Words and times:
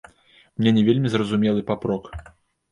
Мне 0.61 0.73
не 0.77 0.85
вельмі 0.87 1.13
зразумелы 1.17 1.61
папрок. 1.71 2.13